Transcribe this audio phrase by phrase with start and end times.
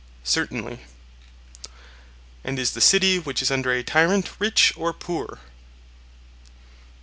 [0.23, 0.79] Certainly.
[2.43, 5.37] And is the city which is under a tyrant rich or poor?